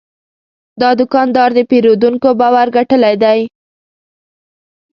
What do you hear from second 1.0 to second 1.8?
دوکاندار د